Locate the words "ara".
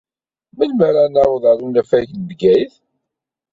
0.87-1.03